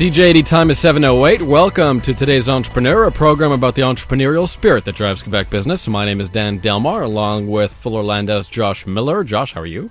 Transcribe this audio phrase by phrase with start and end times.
[0.00, 1.42] CJAD time is 7.08.
[1.42, 5.86] Welcome to today's Entrepreneur, a program about the entrepreneurial spirit that drives Quebec business.
[5.86, 9.24] My name is Dan Delmar, along with Fuller Landau's Josh Miller.
[9.24, 9.90] Josh, how are you?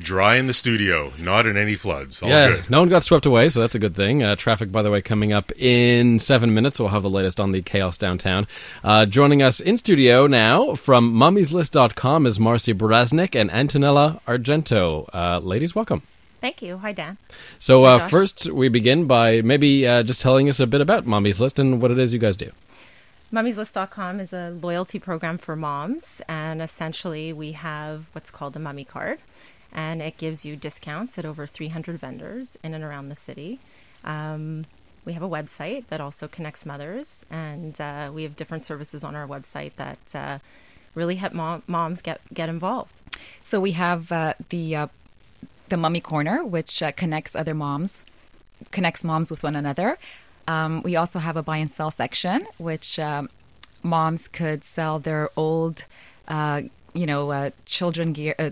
[0.00, 2.20] Dry in the studio, not in any floods.
[2.24, 2.70] All yeah, good.
[2.70, 4.20] no one got swept away, so that's a good thing.
[4.20, 6.80] Uh, traffic, by the way, coming up in seven minutes.
[6.80, 8.48] We'll have the latest on the chaos downtown.
[8.82, 15.08] Uh, joining us in studio now from mummieslist.com is Marcy Brasnik and Antonella Argento.
[15.14, 16.02] Uh, ladies, welcome.
[16.40, 16.78] Thank you.
[16.78, 17.18] Hi, Dan.
[17.58, 21.06] So, Hi, uh, first, we begin by maybe uh, just telling us a bit about
[21.06, 22.50] Mommy's List and what it is you guys do.
[23.32, 28.84] Mummy'sList.com is a loyalty program for moms, and essentially we have what's called a mummy
[28.84, 29.18] card,
[29.72, 33.58] and it gives you discounts at over 300 vendors in and around the city.
[34.04, 34.66] Um,
[35.04, 39.16] we have a website that also connects mothers, and uh, we have different services on
[39.16, 40.38] our website that uh,
[40.94, 43.00] really help mom- moms get get involved.
[43.40, 44.86] So we have uh, the uh,
[45.68, 48.02] the Mummy Corner, which uh, connects other moms,
[48.70, 49.98] connects moms with one another.
[50.48, 53.28] Um, we also have a buy and sell section, which um,
[53.82, 55.84] moms could sell their old,
[56.28, 56.62] uh,
[56.94, 58.50] you know, uh, children gear, uh,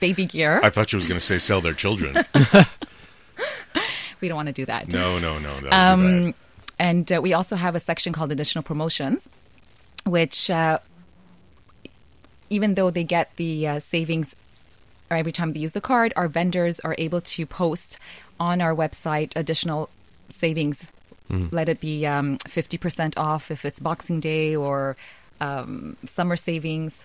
[0.00, 0.60] baby gear.
[0.62, 2.16] I thought you was going to say sell their children.
[4.20, 4.92] we don't want to do that.
[4.92, 5.60] no, no, no.
[5.60, 6.34] That would be Um,
[6.78, 9.28] and uh, we also have a section called additional promotions,
[10.04, 10.78] which uh,
[12.50, 13.80] even though they get the uh,
[15.10, 17.98] savings every time they use the card, our vendors are able to post
[18.38, 19.90] on our website additional
[20.30, 20.86] savings.
[21.52, 24.96] Let it be um, 50% off if it's Boxing Day or
[25.40, 27.00] um, summer savings.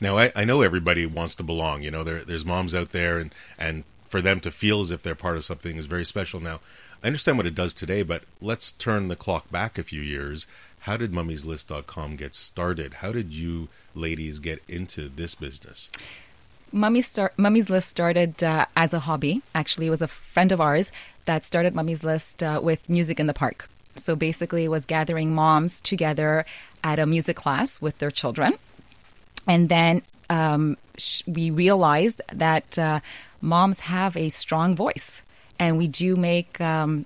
[0.00, 1.82] Now, I, I know everybody wants to belong.
[1.82, 5.02] You know, there, there's moms out there, and, and for them to feel as if
[5.02, 6.40] they're part of something is very special.
[6.40, 6.60] Now,
[7.02, 10.46] I understand what it does today, but let's turn the clock back a few years.
[10.80, 12.94] How did mummieslist.com get started?
[12.94, 15.90] How did you ladies get into this business?
[16.72, 19.42] Mummy start, Mummy's List started uh, as a hobby.
[19.54, 20.90] Actually, it was a friend of ours
[21.26, 23.68] that started Mummy's List uh, with music in the park.
[23.96, 26.46] So basically, it was gathering moms together
[26.82, 28.54] at a music class with their children.
[29.46, 33.00] And then um, sh- we realized that uh,
[33.40, 35.20] moms have a strong voice,
[35.58, 37.04] and we do make um,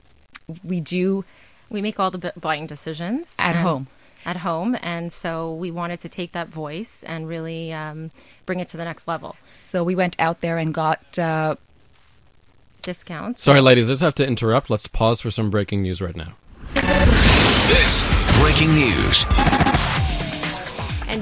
[0.63, 1.25] we do
[1.71, 3.89] We make all the bu- buying decisions At home.
[4.27, 8.11] At home, and so we wanted to take that voice and really um,
[8.45, 9.37] bring it to the next level.
[9.47, 11.55] so we went out there and got uh,
[12.83, 13.43] Discounts.
[13.43, 14.69] Sorry, ladies, I just have to interrupt.
[14.69, 16.35] Let's pause for some breaking news right now.
[16.75, 18.03] This
[18.41, 19.66] breaking news.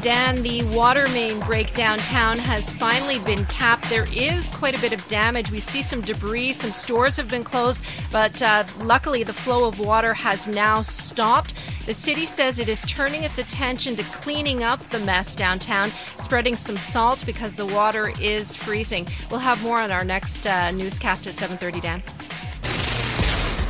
[0.05, 3.89] Dan, the water main break downtown has finally been capped.
[3.89, 5.51] There is quite a bit of damage.
[5.51, 7.81] We see some debris, some stores have been closed,
[8.13, 11.55] but uh, luckily the flow of water has now stopped.
[11.87, 16.55] The city says it is turning its attention to cleaning up the mess downtown, spreading
[16.55, 19.09] some salt because the water is freezing.
[19.31, 21.81] We'll have more on our next uh, newscast at 7:30.
[21.81, 22.01] Dan.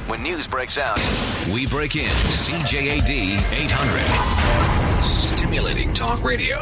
[0.08, 0.98] When news breaks out,
[1.54, 2.10] we break in.
[2.10, 4.43] CJAD 800.
[5.54, 6.56] Stimulating talk radio.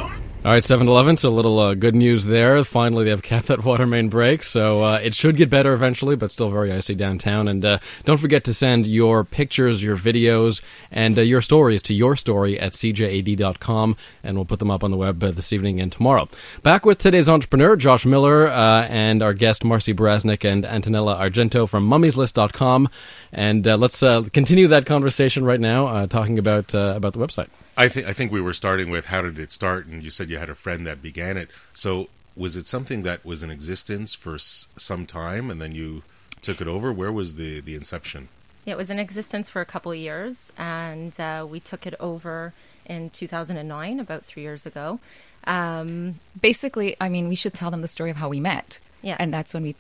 [0.45, 2.63] All right, 7 Eleven, so a little uh, good news there.
[2.63, 6.15] Finally, they have capped that water main break, so uh, it should get better eventually,
[6.15, 7.49] but still very icy downtown.
[7.49, 10.61] And uh, don't forget to send your pictures, your videos,
[10.91, 14.91] and uh, your stories to your story at cjad.com, and we'll put them up on
[14.91, 16.29] the web uh, this evening and tomorrow.
[16.63, 21.67] Back with today's entrepreneur, Josh Miller, uh, and our guest, Marcy Brasnik and Antonella Argento
[21.67, 22.91] from mummieslist.com.
[23.33, 27.49] And let's continue that conversation right now, talking about, about the website.
[27.77, 30.29] I think I think we were starting with how did it start, and you said
[30.31, 31.49] you had a friend that began it.
[31.75, 36.03] So was it something that was in existence for s- some time, and then you
[36.43, 36.93] took it over?
[36.93, 38.29] Where was the the inception?
[38.67, 42.53] It was in existence for a couple of years, and uh, we took it over
[42.87, 45.01] in 2009, about three years ago.
[45.45, 46.97] Um, basically.
[47.01, 48.79] I mean, we should tell them the story of how we met.
[49.03, 49.17] Yeah.
[49.19, 49.75] and that's when we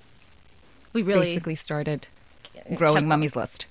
[0.92, 2.08] we really basically started
[2.74, 3.66] growing kept- Mummy's List.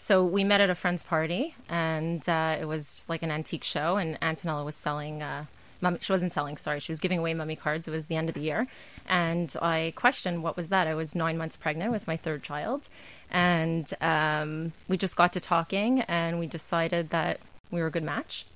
[0.00, 3.96] So we met at a friend's party, and uh, it was like an antique show.
[3.96, 5.22] And Antonella was selling.
[5.22, 5.46] Uh,
[5.80, 6.56] mummy, she wasn't selling.
[6.56, 7.88] Sorry, she was giving away mummy cards.
[7.88, 8.68] It was the end of the year,
[9.06, 10.86] and I questioned what was that.
[10.86, 12.88] I was nine months pregnant with my third child,
[13.30, 17.40] and um, we just got to talking, and we decided that
[17.70, 18.46] we were a good match.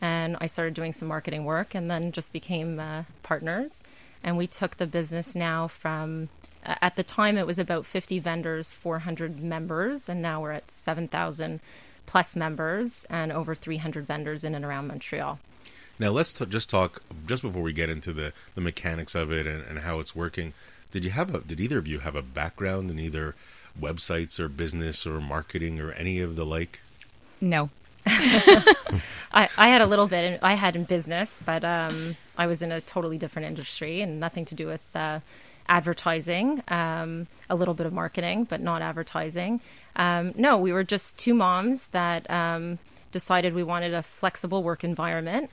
[0.00, 3.82] And I started doing some marketing work, and then just became uh, partners.
[4.22, 6.28] And we took the business now from
[6.64, 11.60] at the time it was about 50 vendors 400 members and now we're at 7000
[12.06, 15.38] plus members and over 300 vendors in and around montreal
[15.98, 19.46] Now let's t- just talk just before we get into the the mechanics of it
[19.46, 20.52] and, and how it's working.
[20.90, 23.34] Did you have a did either of you have a background in either
[23.80, 26.80] websites or business or marketing or any of the like?
[27.40, 27.70] No,
[28.06, 32.60] I, I had a little bit in, i had in business but um, i was
[32.60, 35.20] in a totally different industry and nothing to do with uh,
[35.68, 39.60] advertising um, a little bit of marketing but not advertising
[39.96, 42.78] Um, no, we were just two moms that um,
[43.12, 45.50] decided we wanted a flexible work environment.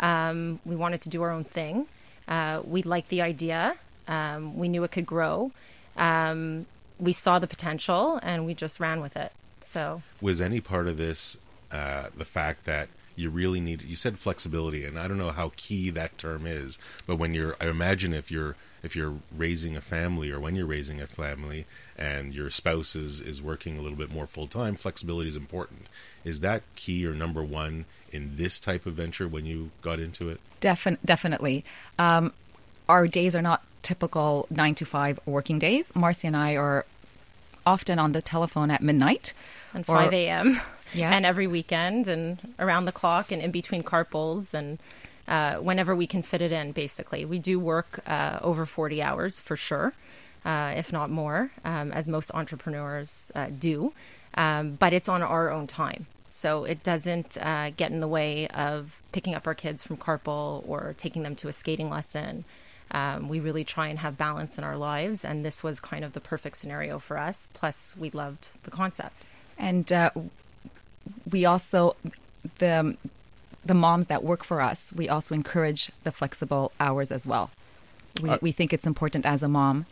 [0.00, 1.86] Um, we wanted to do our own thing.
[2.26, 3.76] Uh, we liked the idea.
[4.08, 5.52] Um, we knew it could grow.
[5.96, 6.66] Um,
[6.98, 9.32] we saw the potential, and we just ran with it.
[9.60, 11.36] So Was any part of this
[11.70, 13.82] uh, the fact that you really need?
[13.82, 17.56] You said flexibility, and I don't know how key that term is, but when you're,
[17.60, 21.66] I imagine if you're if you're raising a family or when you're raising a family
[21.96, 25.86] and your spouse is, is working a little bit more full time, flexibility is important.
[26.24, 30.28] Is that key or number one in this type of venture when you got into
[30.30, 30.40] it?
[30.60, 31.64] Defin- definitely.
[31.98, 32.32] Um,
[32.88, 35.94] our days are not typical nine to five working days.
[35.94, 36.84] Marcy and I are
[37.64, 39.32] often on the telephone at midnight.
[39.72, 40.60] and 5 a.m.
[40.94, 41.14] Yeah.
[41.14, 44.78] and every weekend and around the clock and in between carpools and
[45.28, 46.72] uh, whenever we can fit it in.
[46.72, 49.92] Basically, we do work uh, over 40 hours for sure,
[50.44, 53.92] uh, if not more, um, as most entrepreneurs uh, do.
[54.34, 56.06] Um, but it's on our own time.
[56.30, 60.66] So it doesn't uh, get in the way of picking up our kids from carpool
[60.66, 62.44] or taking them to a skating lesson.
[62.90, 66.14] Um, we really try and have balance in our lives, and this was kind of
[66.14, 67.48] the perfect scenario for us.
[67.52, 69.24] Plus, we loved the concept.
[69.58, 70.10] And uh,
[71.30, 71.96] we also,
[72.58, 72.96] the,
[73.64, 77.50] the moms that work for us, we also encourage the flexible hours as well.
[78.22, 79.86] We, we think it's important as a mom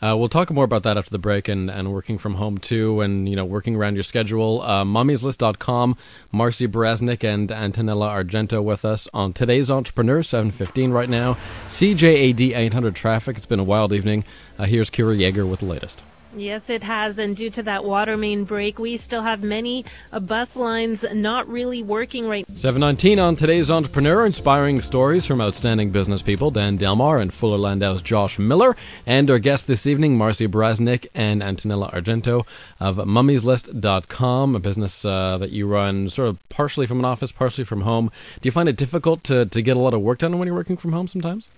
[0.00, 3.00] Uh, we'll talk more about that after the break and, and working from home too
[3.00, 4.62] and you know working around your schedule.
[4.62, 5.96] Uh, mummieslist.com,
[6.30, 11.36] Marcy Brasnik and Antonella Argento with us on today's Entrepreneur 715 right now.
[11.68, 13.36] CJAD 800 traffic.
[13.36, 14.24] It's been a wild evening.
[14.58, 16.02] Uh, here's Kira Yeager with the latest.
[16.36, 17.18] Yes, it has.
[17.18, 21.48] And due to that water main break, we still have many uh, bus lines not
[21.48, 27.18] really working right 719 on today's Entrepreneur, inspiring stories from outstanding business people, Dan Delmar
[27.18, 28.76] and Fuller Landau's Josh Miller,
[29.06, 32.46] and our guests this evening, Marcy Brasnik and Antonella Argento
[32.80, 37.64] of mummieslist.com, a business uh, that you run sort of partially from an office, partially
[37.64, 38.10] from home.
[38.40, 40.56] Do you find it difficult to, to get a lot of work done when you're
[40.56, 41.48] working from home sometimes?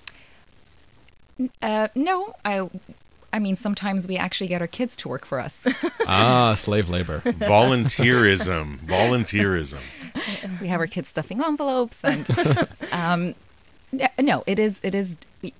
[1.60, 2.68] Uh, no, I,
[3.32, 5.62] I mean, sometimes we actually get our kids to work for us.
[6.06, 7.20] ah, slave labor.
[7.20, 9.80] Volunteerism, volunteerism.
[10.60, 13.34] we have our kids stuffing envelopes, and um,
[14.18, 15.16] no, it is, it is,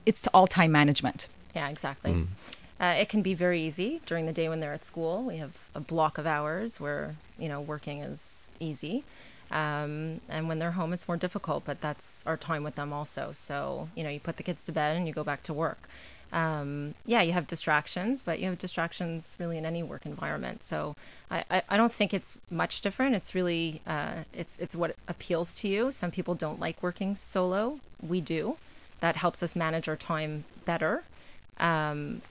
[0.07, 1.29] it's all time management.
[1.55, 2.27] Yeah, exactly.
[2.79, 5.25] Uh, it can be very easy during the day when they're at school.
[5.25, 9.05] We have a block of hours where you know working is easy,
[9.51, 11.65] um, and when they're home, it's more difficult.
[11.65, 13.33] But that's our time with them also.
[13.33, 15.89] So you know, you put the kids to bed and you go back to work.
[16.33, 20.65] Um, yeah, you have distractions, but you have distractions really in any work environment.
[20.65, 20.97] So
[21.31, 23.15] I, I, I don't think it's much different.
[23.15, 25.93] It's really uh, it's it's what appeals to you.
[25.93, 27.81] Some people don't like working solo.
[28.03, 28.57] We do.
[29.01, 31.05] That helps us manage our time better
[31.59, 32.23] um,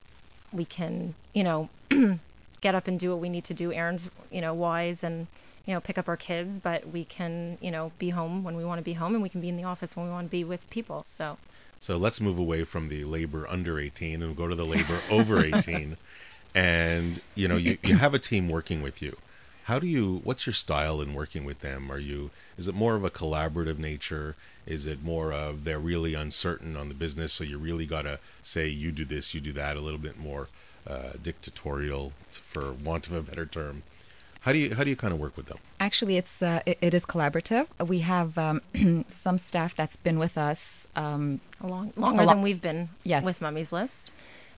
[0.52, 1.70] we can, you know,
[2.62, 5.28] get up and do what we need to do, errands, you know, wise, and
[5.66, 6.60] you know, pick up our kids.
[6.60, 9.30] But we can, you know, be home when we want to be home, and we
[9.30, 11.04] can be in the office when we want to be with people.
[11.06, 11.38] So
[11.86, 15.46] So let's move away from the labor under 18 and go to the labor over
[15.46, 15.98] 18.
[16.56, 19.18] And you know, you, you have a team working with you.
[19.66, 21.92] How do you what's your style in working with them?
[21.92, 24.36] Are you is it more of a collaborative nature?
[24.66, 28.18] Is it more of they're really uncertain on the business so you really got to
[28.42, 30.48] say you do this, you do that a little bit more
[30.88, 33.84] uh, dictatorial for want of a better term.
[34.46, 35.58] How do you how do you kind of work with them?
[35.80, 37.66] Actually, it's uh, it, it is collaborative.
[37.94, 38.62] We have um,
[39.10, 43.24] some staff that's been with us, um, a long, longer lo- than we've been Yes.
[43.26, 44.12] with Mummy's List.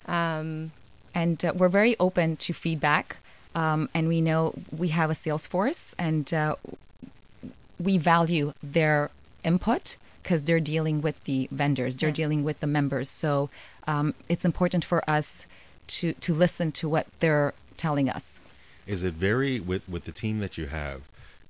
[0.05, 0.71] Um,
[1.15, 3.17] and uh, we're very open to feedback.
[3.55, 6.55] Um, and we know we have a sales force, and uh,
[7.79, 9.09] we value their
[9.43, 12.13] input because they're dealing with the vendors, they're Yeah.
[12.23, 13.09] dealing with the members.
[13.09, 13.49] So
[13.87, 15.45] um, it's important for us
[15.87, 18.33] to to listen to what they're telling us.
[18.87, 21.01] Is it very with with the team that you have?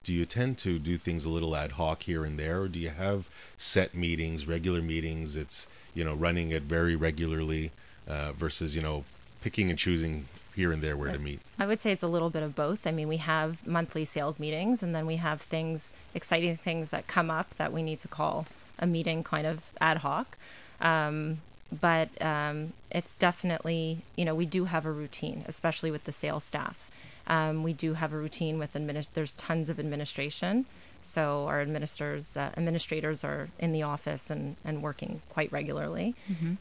[0.03, 2.79] Do you tend to do things a little ad hoc here and there, or do
[2.79, 5.35] you have set meetings, regular meetings?
[5.35, 7.71] It's you know running it very regularly
[8.07, 9.03] uh, versus you know
[9.41, 11.39] picking and choosing here and there where to meet.
[11.59, 12.87] I would say it's a little bit of both.
[12.87, 17.05] I mean, we have monthly sales meetings, and then we have things, exciting things that
[17.05, 18.47] come up that we need to call
[18.79, 20.35] a meeting kind of ad hoc.
[20.81, 21.41] Um,
[21.81, 26.43] but um, it's definitely, you know, we do have a routine, especially with the sales
[26.43, 26.89] staff.
[27.27, 30.65] Um, we do have a routine with adminis- There's tons of administration,
[31.01, 36.15] so our administrators uh, administrators are in the office and, and working quite regularly.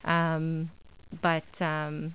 [0.04, 0.70] Um,
[1.22, 2.14] but um,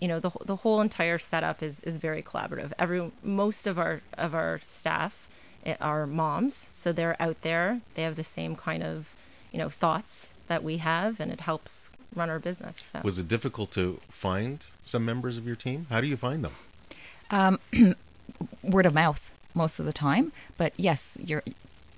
[0.00, 2.72] you know the the whole entire setup is is very collaborative.
[2.78, 5.28] Every most of our of our staff
[5.66, 7.80] eh, are moms, so they're out there.
[7.94, 9.08] They have the same kind of
[9.52, 12.80] you know thoughts that we have, and it helps run our business.
[12.80, 13.00] So.
[13.04, 15.86] Was it difficult to find some members of your team?
[15.90, 16.52] How do you find them?
[18.62, 20.32] word of mouth most of the time.
[20.56, 21.16] But yes,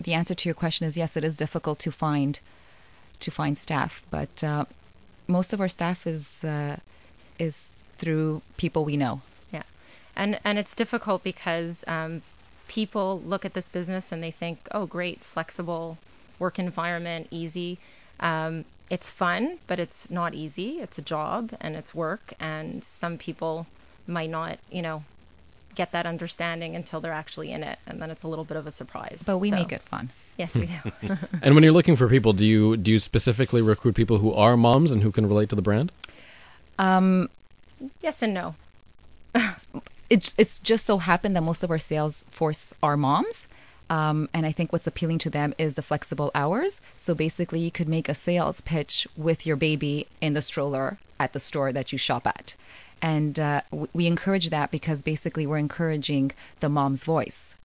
[0.00, 1.16] the answer to your question is yes.
[1.16, 2.38] It is difficult to find
[3.20, 4.64] to find staff, but uh,
[5.28, 6.76] most of our staff is uh,
[7.38, 9.22] is through people we know.
[9.52, 9.62] Yeah,
[10.16, 12.22] and and it's difficult because um,
[12.68, 15.98] people look at this business and they think, oh, great, flexible
[16.38, 17.78] work environment, easy.
[18.18, 20.80] Um, it's fun, but it's not easy.
[20.80, 23.66] It's a job and it's work, and some people
[24.06, 25.04] might not, you know,
[25.74, 28.66] get that understanding until they're actually in it, and then it's a little bit of
[28.66, 29.22] a surprise.
[29.26, 30.10] But we So- make it fun.
[30.38, 31.16] Yes, we do.
[31.42, 34.56] And when you're looking for people, do you do you specifically recruit people who are
[34.56, 35.92] moms and who can relate to the brand?
[38.00, 38.54] yes and no.
[40.10, 43.46] it's it's just so happened that most of our sales force are moms.
[43.90, 46.80] Um, and I think what's appealing to them is the flexible hours.
[46.96, 51.34] So basically, you could make a sales pitch with your baby in the stroller at
[51.34, 52.54] the store that you shop at.
[53.02, 56.30] And uh, we encourage that because basically we're encouraging
[56.60, 57.56] the mom's voice.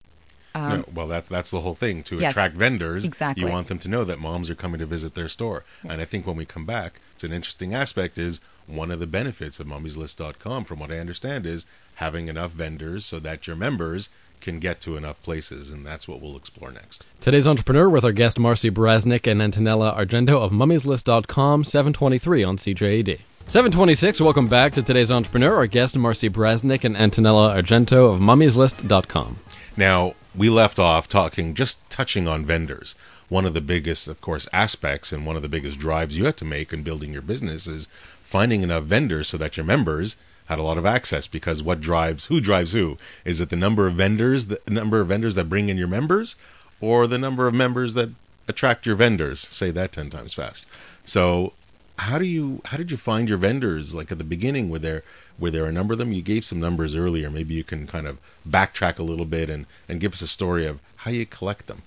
[0.55, 2.01] No, well, that's that's the whole thing.
[2.03, 3.45] To Um, Yes, attract vendors, exactly.
[3.45, 5.63] you want them to know that moms are coming to visit their store.
[5.87, 8.17] And I think when we come back, it's an interesting aspect.
[8.17, 13.05] Is one of the benefits of mummieslist.com, from what I understand, is having enough vendors
[13.05, 14.09] so that your members
[14.41, 17.05] can get to enough places, and that's what we'll explore next.
[17.21, 23.19] Today's entrepreneur with our guest Marcy Brasnick and Antonella Argento of mummieslist.com, 723 on CJAD.
[23.47, 25.55] 726, welcome back to today's entrepreneur.
[25.55, 29.37] Our guest Marcy Brasnick and Antonella Argento of mummieslist.com.
[29.77, 32.93] Now, we left off talking, just touching on vendors.
[33.29, 36.35] One of the biggest, of course, aspects and one of the biggest drives you have
[36.35, 37.87] to make in building your business is
[38.21, 42.25] finding enough vendors so that your members had a lot of access because what drives
[42.25, 45.67] who drives who is it the number of vendors the number of vendors that bring
[45.67, 46.35] in your members
[46.79, 48.09] or the number of members that
[48.47, 50.65] attract your vendors say that 10 times fast
[51.03, 51.51] so
[51.97, 54.69] how do you how did you find your vendors like at the beginning?
[54.69, 55.03] Were there
[55.39, 56.11] were there a number of them?
[56.11, 57.29] You gave some numbers earlier.
[57.29, 60.65] Maybe you can kind of backtrack a little bit and and give us a story
[60.65, 61.81] of how you collect them.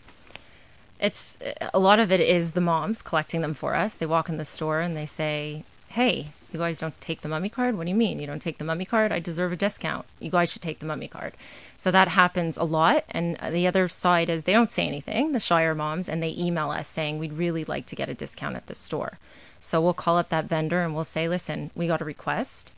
[1.01, 1.39] It's
[1.73, 3.95] a lot of it is the moms collecting them for us.
[3.95, 7.49] They walk in the store and they say, "Hey, you guys don't take the mummy
[7.49, 7.77] card?
[7.77, 9.13] What do you mean you don't take the mummy card?
[9.13, 10.07] I deserve a discount.
[10.19, 11.35] You guys should take the mummy card."
[11.77, 13.05] So that happens a lot.
[13.11, 16.71] And the other side is they don't say anything, the shyer moms, and they email
[16.71, 19.19] us saying, "We'd really like to get a discount at this store."
[19.61, 22.73] So we'll call up that vendor and we'll say, "Listen, we got a request.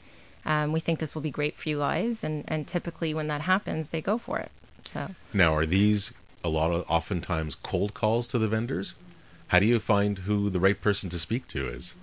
[0.44, 3.42] Um, we think this will be great for you guys." And and typically when that
[3.42, 4.50] happens, they go for it.
[4.84, 6.12] So now are these
[6.44, 8.94] a lot of oftentimes cold calls to the vendors
[9.52, 11.94] how do you find who the right person to speak to is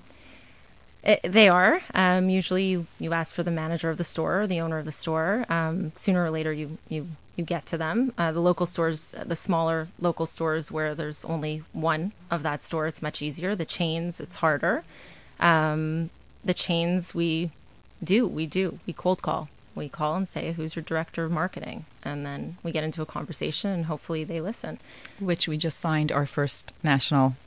[1.03, 1.81] It, they are.
[1.93, 4.85] Um, usually, you, you ask for the manager of the store or the owner of
[4.85, 5.45] the store.
[5.49, 8.13] Um, sooner or later, you you you get to them.
[8.17, 12.85] Uh, the local stores, the smaller local stores where there's only one of that store,
[12.85, 13.55] it's much easier.
[13.55, 14.83] The chains, it's harder.
[15.39, 16.09] Um,
[16.43, 17.51] the chains, we
[18.03, 19.47] do, we do, we cold call.
[19.75, 23.05] We call and say, "Who's your director of marketing?" And then we get into a
[23.05, 24.79] conversation, and hopefully, they listen.
[25.19, 27.37] which we just signed our first national.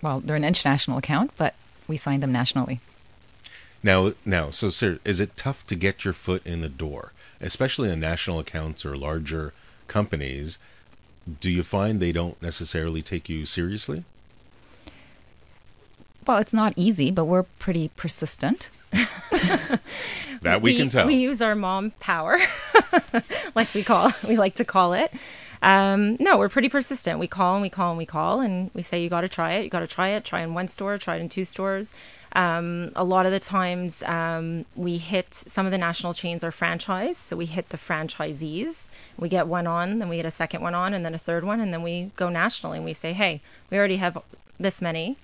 [0.00, 1.54] Well, they're an international account, but
[1.86, 2.80] we sign them nationally.
[3.82, 7.90] Now, now, so sir, is it tough to get your foot in the door, especially
[7.90, 9.52] in national accounts or larger
[9.88, 10.58] companies?
[11.40, 14.04] Do you find they don't necessarily take you seriously?
[16.26, 18.70] Well, it's not easy, but we're pretty persistent.
[20.44, 21.06] That we, can tell.
[21.06, 22.38] We use our mom power,
[23.54, 25.10] like we call we like to call it.
[25.64, 27.18] Um, no, we're pretty persistent.
[27.18, 29.54] We call and we call and we call and we say you got to try
[29.54, 29.64] it.
[29.64, 30.22] You got to try it.
[30.22, 30.98] Try in one store.
[30.98, 31.94] Try it in two stores.
[32.34, 36.50] Um, a lot of the times um, we hit some of the national chains are
[36.50, 38.88] franchise, so we hit the franchisees.
[39.16, 41.44] We get one on, then we get a second one on, and then a third
[41.44, 43.40] one, and then we go nationally and we say, hey,
[43.70, 44.18] we already have
[44.58, 45.16] this many.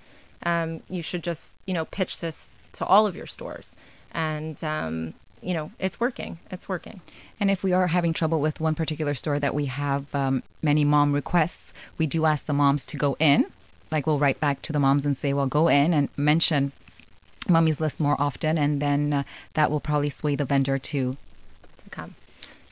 [0.45, 3.77] Um, you should just you know pitch this to all of your stores
[4.13, 7.01] and um, you know it's working it's working
[7.41, 10.85] And if we are having trouble with one particular store that we have um, many
[10.85, 13.47] mom requests, we do ask the moms to go in.
[13.91, 16.73] Like we'll write back to the moms and say, well, go in and mention
[17.49, 19.23] Mummy's List more often, and then uh,
[19.55, 21.17] that will probably sway the vendor to.
[21.83, 22.15] to come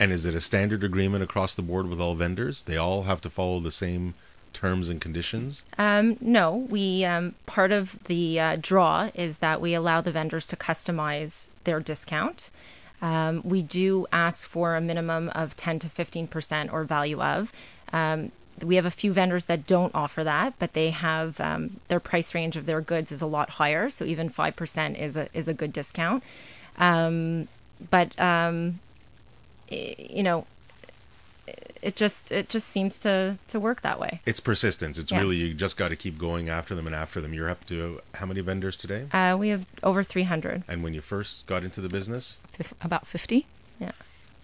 [0.00, 2.62] and is it a standard agreement across the board with all vendors?
[2.62, 4.14] They all have to follow the same
[4.52, 5.62] terms and conditions?
[5.78, 10.46] um, no we um, part of the uh, draw is that we allow the vendors
[10.46, 12.50] to customize their discount
[13.00, 17.52] um, we do ask for a minimum of 10 to 15 percent or value of
[17.92, 18.32] um,
[18.64, 22.34] we have a few vendors that don't offer that, but they have um, their price
[22.34, 23.90] range of their goods is a lot higher.
[23.90, 26.22] So even five percent is a is a good discount.
[26.76, 27.48] Um,
[27.90, 28.80] but um,
[29.68, 30.46] you know,
[31.82, 34.20] it just it just seems to to work that way.
[34.26, 34.98] It's persistence.
[34.98, 35.20] It's Yeah.
[35.20, 37.32] really you just got to keep going after them and after them.
[37.34, 39.06] You're up to how many vendors today?
[39.12, 40.64] Uh, we have over three hundred.
[40.68, 43.46] And when you first got into the business, Fif- about 50.
[43.78, 43.92] Yeah.
[43.92, 43.94] so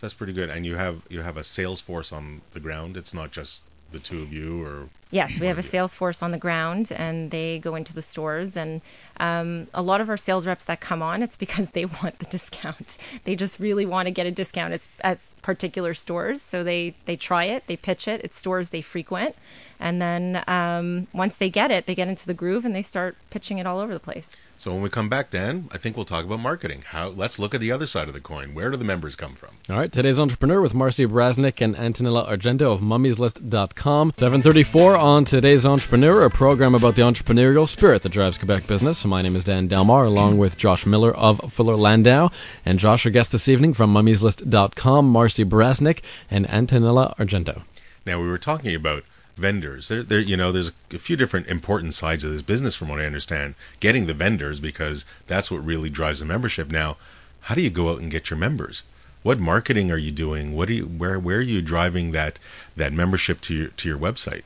[0.03, 0.51] That's pretty good.
[0.51, 2.97] And you have you have a sales force on the ground.
[2.97, 6.33] It's not just the two of you, or Yes, we have a sales force on
[6.33, 8.57] the ground, and they go into the stores.
[8.57, 8.81] And
[9.21, 12.25] um, a lot of our sales reps that come on, it's because they want the
[12.25, 12.99] discount.
[13.23, 16.43] They just really want to get a discount at, at particular stores.
[16.43, 18.23] So they they try it, they pitch it.
[18.25, 19.37] It's stores they frequent,
[19.79, 23.17] and then um, once they get it, they get into the groove and they start
[23.31, 24.35] pitching it all over the place.
[24.57, 26.85] So when we come back, Dan, I think we'll talk about marketing.
[26.87, 27.09] How?
[27.09, 28.55] Let's look at the other side of the coin.
[28.55, 29.51] Where do the members come from?
[29.69, 34.13] All right, today's entrepreneur with Marcy Brasnik and Antonella Argento of mummieslist.com.
[34.17, 39.05] 734 on today's entrepreneur, a program about the entrepreneurial spirit that drives Quebec business.
[39.05, 42.31] My name is Dan Delmar, along with Josh Miller of Fuller Landau.
[42.65, 47.65] And Josh, our guest this evening from mummieslist.com, Marcy Brasnik and Antonella Argento.
[48.07, 49.05] Now we were talking about
[49.37, 49.88] vendors.
[49.88, 53.00] There, there, you know, there's a few different important sides of this business, from what
[53.00, 53.55] I understand.
[53.81, 56.71] Getting the vendors because that's what really drives the membership.
[56.71, 56.97] Now,
[57.43, 58.83] how do you go out and get your members?
[59.23, 60.55] What marketing are you doing?
[60.55, 62.38] What do you, where, where are you driving that
[62.76, 64.43] that membership to your to your website?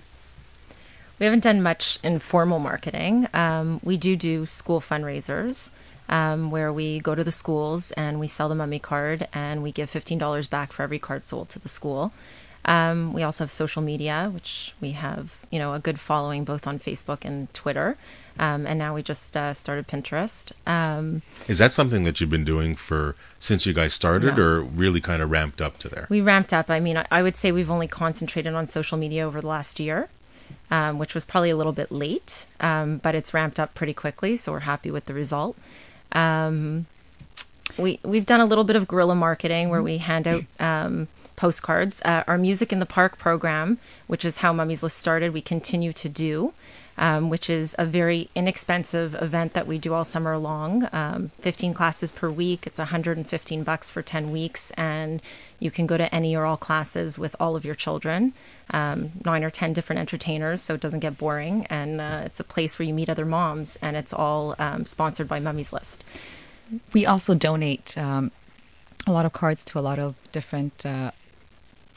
[1.18, 3.26] We haven't done much informal marketing.
[3.34, 5.70] Um, we do do school fundraisers
[6.08, 9.72] um, where we go to the schools and we sell the mummy card and we
[9.72, 12.12] give $15 back for every card sold to the school.
[12.64, 16.66] Um, we also have social media, which we have, you know, a good following both
[16.66, 17.96] on Facebook and Twitter.
[18.38, 20.52] Um, and now we just uh, started Pinterest.
[20.66, 24.42] Um, Is that something that you've been doing for since you guys started, No.
[24.42, 26.06] or really kind of ramped up to there?
[26.10, 26.70] we ramped up.
[26.70, 29.80] I mean, I, I would say we've only concentrated on social media over the last
[29.80, 30.08] year,
[30.70, 34.36] um, which was probably a little bit late, um, but it's ramped up pretty quickly.
[34.36, 35.56] So we're happy with the result.
[36.12, 36.86] Um,
[37.78, 42.02] we we've done a little bit of guerrilla marketing where we hand out um, postcards.
[42.04, 45.92] Uh, our music in the park program, which is how Mummy's List started, we continue
[45.92, 46.52] to do.
[47.00, 50.88] Um, which is a very inexpensive event that we do all summer long.
[50.92, 52.66] Um, 15 classes per week.
[52.66, 55.22] It's 115 bucks for 10 weeks, and
[55.60, 58.32] you can go to any or all classes with all of your children.
[58.70, 61.66] Um, nine or 10 different entertainers, so it doesn't get boring.
[61.70, 65.28] And uh, it's a place where you meet other moms, and it's all um, sponsored
[65.28, 66.02] by Mummy's List.
[66.92, 68.30] We also donate um,
[69.06, 71.12] a lot of cards to a lot of different uh,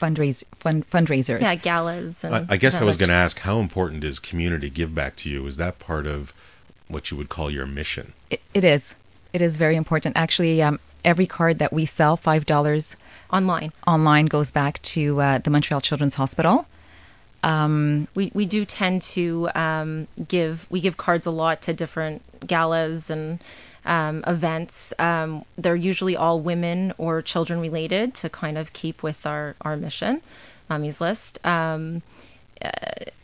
[0.00, 1.40] fundraise, fund, fundraisers.
[1.40, 2.24] Yeah, galas.
[2.24, 5.16] And I, I guess I was going to ask, how important is community give back
[5.16, 5.46] to you?
[5.46, 6.32] Is that part of
[6.88, 8.12] what you would call your mission?
[8.30, 8.94] It, it is.
[9.32, 10.16] It is very important.
[10.16, 12.96] Actually, um, every card that we sell, five dollars
[13.32, 13.72] online.
[13.86, 16.66] online, goes back to uh, the Montreal Children's Hospital.
[17.42, 23.10] we we do tend to um, give we give cards a lot to different galas
[23.10, 23.40] and
[23.84, 24.92] um, events.
[24.98, 29.76] Um, they're usually all women or children related to kind of keep with our our
[29.76, 30.22] mission,
[30.68, 31.44] Mummy's List.
[31.44, 32.02] Um,
[32.64, 32.70] uh,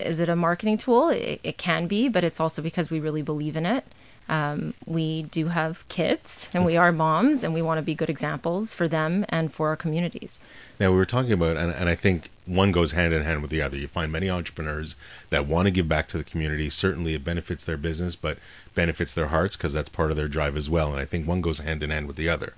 [0.00, 1.10] is it a marketing tool?
[1.10, 3.84] It, it can be, but it's also because we really believe in it.
[4.28, 8.10] Um, we do have kids and we are moms and we want to be good
[8.10, 10.38] examples for them and for our communities.
[10.78, 13.50] Now, we were talking about, and, and I think one goes hand in hand with
[13.50, 13.76] the other.
[13.76, 14.96] You find many entrepreneurs
[15.30, 16.68] that want to give back to the community.
[16.70, 18.38] Certainly, it benefits their business, but
[18.74, 20.90] benefits their hearts because that's part of their drive as well.
[20.90, 22.54] And I think one goes hand in hand with the other.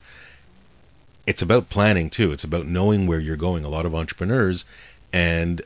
[1.26, 2.32] It's about planning too.
[2.32, 3.64] It's about knowing where you're going.
[3.64, 4.64] A lot of entrepreneurs,
[5.12, 5.62] and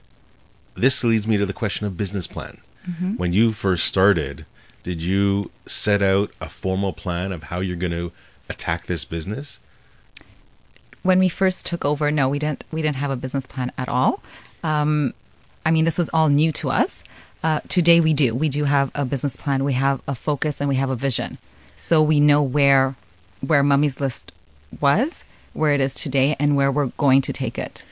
[0.75, 2.59] this leads me to the question of business plan.
[3.17, 4.45] When you first started,
[4.85, 8.13] did you set out a formal plan of how you're going to
[8.49, 9.59] attack this business?
[11.05, 12.65] when we first took over, no, we didn't.
[12.73, 14.21] We didn't have a business plan at all.
[14.65, 15.15] Um,
[15.65, 17.05] I mean, this was all new to us.
[17.45, 18.35] Uh, today, we do.
[18.35, 19.65] We do have a business plan.
[19.65, 21.39] We have a focus and we have a vision.
[21.77, 22.97] So we know where
[23.47, 24.33] where Mummy's List
[24.81, 27.83] was, where it is today, and where we're going to take it.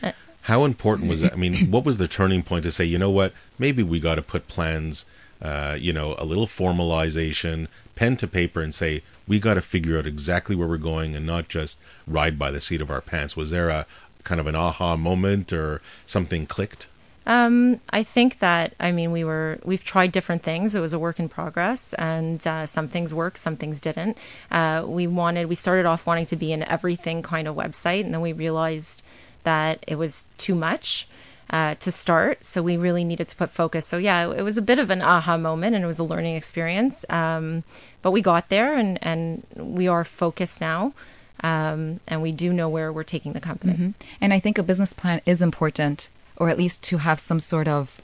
[0.43, 1.35] How important was that?
[1.35, 4.15] I mean, what was the turning point to say, you know what, maybe we got
[4.15, 5.05] to put plans,
[5.43, 9.99] uh, you know, a little formalization, pen to paper, and say, we got to figure
[9.99, 13.37] out exactly where we're going and not just ride by the seat of our pants.
[13.37, 13.87] Was there a
[14.25, 16.87] kind of an aha moment or something clicked?
[17.25, 20.75] Um, I think that I mean we were we've tried different things.
[20.75, 24.19] It was a work in progress, and uh, some things worked, some things didn't.
[24.51, 28.13] Uh, we wanted we started off wanting to be an everything kind of website, and
[28.13, 29.03] then we realized
[29.45, 31.07] that it was too much.
[31.53, 33.87] Uh, to start, so we really needed to put focus.
[33.87, 36.35] So yeah, it was a bit of an aha moment, and it was a learning
[36.35, 37.05] experience.
[37.11, 37.62] Um,
[38.01, 40.95] but we got there, and and we are focused now,
[41.43, 43.75] um, and we do know where we're taking the company.
[44.19, 47.69] And I think a business plan is important, or at least to have some sort
[47.69, 48.01] of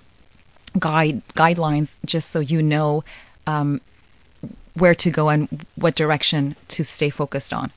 [0.79, 3.03] guide guidelines, just so you know
[3.47, 3.81] um,
[4.75, 7.71] where to go and what direction to stay focused on.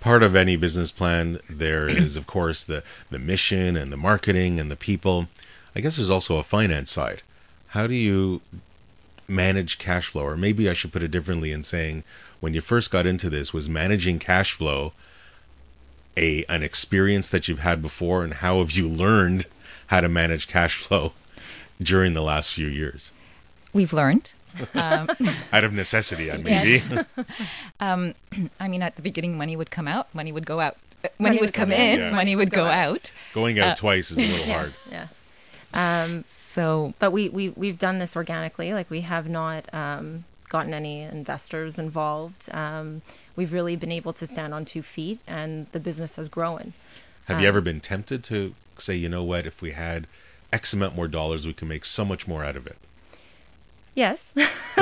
[0.00, 4.58] Part of any business plan there is of course the the mission and the marketing
[4.58, 5.28] and the people
[5.74, 7.22] i guess there's also a finance side
[7.68, 8.40] how do you
[9.26, 12.02] manage cash flow or maybe i should put it differently in saying
[12.40, 14.92] when you first got into this was managing cash flow
[16.18, 19.46] a an experience that you've had before, and how have you learned
[19.86, 21.12] how to manage cash flow
[21.80, 23.12] during the last few years?
[23.72, 24.32] We've learned.
[25.52, 26.82] Out of necessity, I maybe.
[27.80, 30.76] I mean, at the beginning, money would come out, money would go out.
[31.04, 32.10] Uh, Money, would would come come in, in, yeah.
[32.10, 33.12] money would go out.
[33.32, 34.74] Going out twice is a little hard.
[34.90, 36.22] Yeah.
[36.34, 38.72] So But we, we, we've done this organically.
[38.72, 42.48] Like, we have not um, gotten any investors involved.
[42.52, 43.02] Um,
[43.36, 46.72] we've really been able to stand on two feet, and the business has grown.
[47.26, 50.06] Have you ever been tempted to say, you know what, if we had
[50.52, 52.78] X amount more dollars, we can make so much more out of it?
[53.98, 54.32] Yes,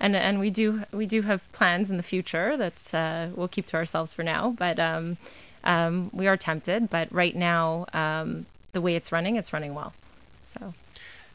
[0.00, 3.66] and and we do we do have plans in the future that uh, we'll keep
[3.66, 4.56] to ourselves for now.
[4.58, 5.18] But um,
[5.62, 6.90] um, we are tempted.
[6.90, 9.92] But right now, um, the way it's running, it's running well.
[10.42, 10.74] So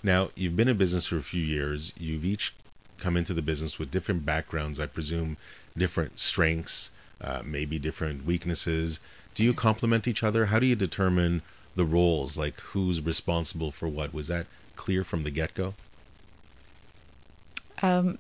[0.04, 1.94] Now, you've been in business for a few years.
[1.98, 2.54] You've each
[2.98, 5.38] come into the business with different backgrounds, I presume,
[5.78, 9.00] different strengths, uh, maybe different weaknesses.
[9.36, 10.48] Do you complement each other?
[10.48, 11.44] How do you determine
[11.78, 12.38] the roles?
[12.38, 14.14] Like, who's responsible for what?
[14.14, 15.76] Was that clear from the get go?
[17.82, 18.18] Um,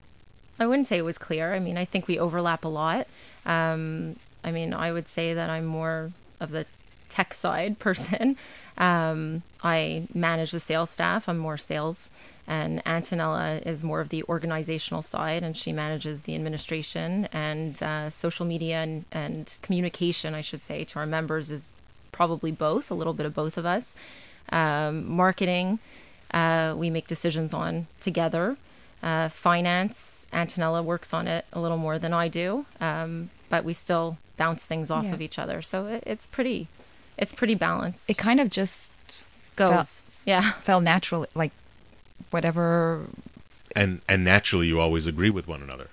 [0.59, 1.53] I wouldn't say it was clear.
[1.53, 3.07] I mean, I think we overlap a lot.
[3.45, 6.65] Um, I mean, I would say that I'm more of the
[7.07, 8.37] tech side person.
[8.77, 11.27] Um, I manage the sales staff.
[11.27, 12.09] I'm more sales,
[12.47, 18.09] and Antonella is more of the organizational side, and she manages the administration and uh,
[18.09, 20.33] social media and, and communication.
[20.33, 21.67] I should say to our members is
[22.11, 23.95] probably both, a little bit of both of us.
[24.51, 25.79] Um, marketing,
[26.33, 28.57] uh, we make decisions on together.
[29.01, 33.73] Uh, finance, Antonella works on it a little more than I do, um, but we
[33.73, 35.13] still bounce things off Yeah.
[35.13, 35.61] of each other.
[35.61, 36.67] So it, it's pretty,
[37.17, 38.09] it's pretty balanced.
[38.09, 38.91] it kind of just
[39.55, 40.51] goes, yeah.
[40.61, 41.51] fell natural, like
[42.31, 43.05] whatever
[43.75, 45.87] And and naturally, you always agree with one another.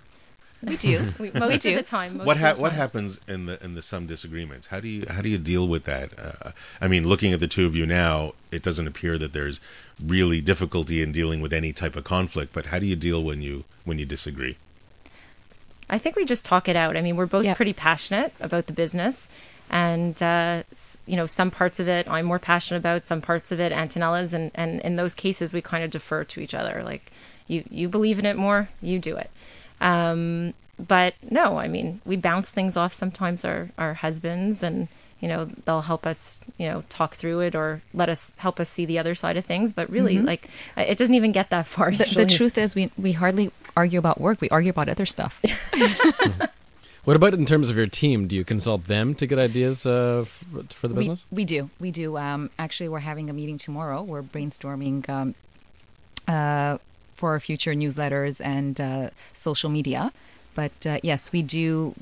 [0.67, 1.13] We do.
[1.19, 1.71] We, we most do.
[1.71, 2.19] of the time.
[2.19, 2.79] Most what of ha- the what time.
[2.79, 4.67] happens in the in the some disagreements?
[4.69, 6.11] How do you how do you deal with that?
[6.19, 6.51] Uh,
[6.81, 9.61] I mean, looking at the two of you now, it doesn't appear that there's
[10.05, 12.53] really difficulty in dealing with any type of conflict.
[12.53, 14.57] But how do you deal when you when you disagree?
[15.89, 16.97] I think we just talk it out.
[16.97, 17.55] I mean, we're both Yeah.
[17.55, 19.29] pretty passionate about the business,
[19.71, 20.65] and uh,
[21.07, 24.35] you know, some parts of it I'm more passionate about, some parts of it Antonella's,
[24.35, 26.83] and and in those cases we kind of defer to each other.
[26.85, 27.13] Like,
[27.47, 29.31] you you believe in it more, you do it.
[29.81, 34.89] Um, but no, I mean, we bounce things off sometimes our our husbands, and
[35.21, 38.69] you know, they'll help us, you know, talk through it or let us help us
[38.69, 39.73] see the other side of things.
[39.73, 41.91] But really, like, it doesn't even get that far.
[41.93, 44.41] The, the truth is, we we hardly argue about work.
[44.41, 45.41] We argue about other stuff.
[47.07, 48.27] What about in terms of your team?
[48.27, 51.25] Do you consult them to get ideas uh, f- for the We, business?
[51.31, 51.71] we do.
[51.79, 52.19] We do.
[52.19, 54.03] Um, actually, we're having a meeting tomorrow.
[54.03, 55.37] We're brainstorming um,
[56.27, 56.79] uh,
[57.17, 60.13] for our future newsletters and uh, social media.
[60.55, 61.95] But uh, yes, we do.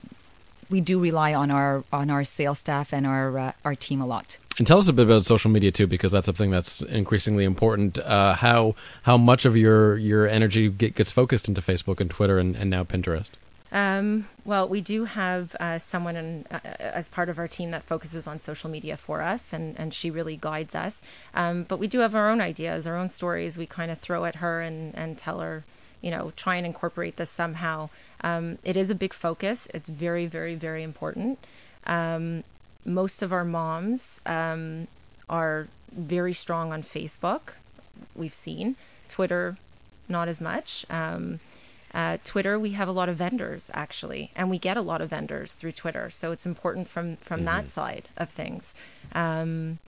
[0.70, 4.06] We do rely on our on our sales staff and our uh, our team a
[4.06, 4.38] lot.
[4.56, 7.98] And tell us a bit about social media too, because that's something that's increasingly important.
[7.98, 12.38] Uh, how how much of your your energy get, gets focused into Facebook and Twitter
[12.38, 13.30] and, and now Pinterest?
[13.74, 17.82] Um, well, we do have uh, someone in, uh, as part of our team that
[17.82, 21.02] focuses on social media for us, and, and she really guides us.
[21.34, 23.58] Um, but we do have our own ideas, our own stories.
[23.58, 25.64] We kind of throw at her and, and tell her,
[26.00, 27.90] you know, try and incorporate this somehow.
[28.20, 29.66] Um, it is a big focus.
[29.74, 31.40] It's very, very, very important.
[31.84, 32.44] Um,
[32.84, 34.86] most of our moms um,
[35.28, 37.54] are very strong on Facebook.
[38.14, 38.76] We've seen
[39.08, 39.56] Twitter,
[40.08, 40.86] not as much.
[40.88, 41.40] Um,
[41.94, 45.10] uh, Twitter, we have a lot of vendors actually, and we get a lot of
[45.10, 46.10] vendors through Twitter.
[46.10, 48.74] So it's important from from that side of things.
[49.12, 49.78] Um,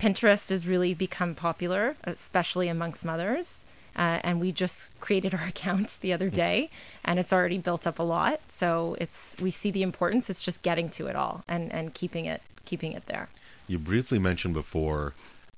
[0.00, 3.64] Pinterest has really become popular, especially amongst mothers.
[3.94, 6.68] Uh, and we just created our account the other day,
[7.02, 8.40] and it's already built up a lot.
[8.48, 10.28] So it's we see the importance.
[10.28, 13.28] It's just getting to it all and and keeping it keeping it there.
[13.68, 15.14] You briefly mentioned before,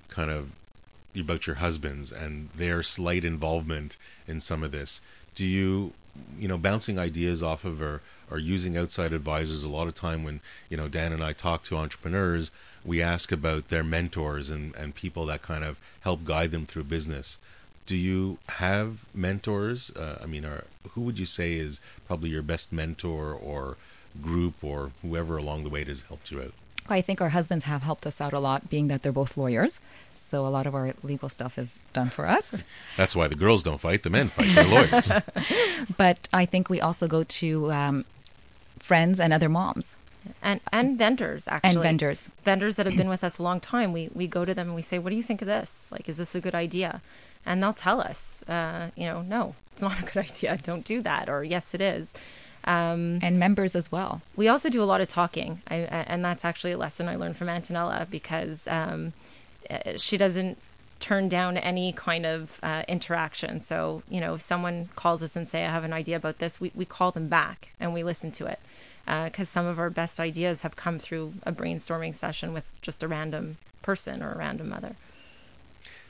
[0.09, 0.51] kind of
[1.19, 5.01] about your husbands and their slight involvement in some of this.
[5.35, 5.93] Do you,
[6.39, 9.63] you know, bouncing ideas off of or or using outside advisors?
[9.63, 12.51] A lot of time when you know Dan and I talk to entrepreneurs,
[12.85, 16.85] we ask about their mentors and and people that kind of help guide them through
[16.85, 17.39] business.
[17.87, 19.91] Do you have mentors?
[19.97, 23.79] Uh, I mean, are, who would you say is probably your best mentor or
[24.21, 26.53] group or whoever along the way has helped you out?
[26.91, 29.81] I think our husbands have helped us out a lot, being that they're both lawyers.
[30.19, 32.63] So a lot of our legal stuff is done for us.
[32.97, 34.55] That's why the girls don't fight; the men fight.
[34.55, 35.11] They're lawyers.
[35.97, 38.05] but I think we also go to um,
[38.79, 39.97] friends and other moms
[40.43, 42.29] And and vendors actually and vendors.
[42.45, 44.77] vendors that have been with us a long time, we, we go to them and
[44.77, 45.89] we say, what do you think of this?
[45.91, 47.01] Like, is this a good idea?
[47.47, 50.59] And they'll tell us, uh, you know, no, it's not a good idea.
[50.63, 51.29] Don't do that.
[51.31, 52.13] Or yes, it is.
[52.65, 54.21] Um, and members as well.
[54.37, 57.37] we also do a lot of talking, I, and that's actually a lesson I learned
[57.37, 59.15] from Antonella because um,
[59.71, 60.59] uh, she doesn't
[61.01, 63.61] turn down any kind of uh, interaction.
[63.61, 66.61] So, you know, if someone calls us and say, I have an idea about this,
[66.61, 68.59] we, we call them back and we listen to it.
[69.07, 73.09] Because some of our best ideas have come through a brainstorming session with just a
[73.09, 74.97] random person or a random mother.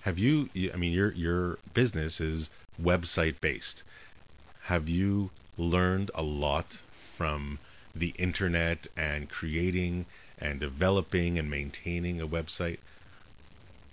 [0.02, 0.48] Have you?
[0.52, 2.50] you- I mean, your your business is
[2.82, 3.84] website based.
[4.64, 6.80] Have you learned a lot
[7.14, 7.58] from
[7.94, 10.06] the internet and creating
[10.40, 12.78] and developing and maintaining a website?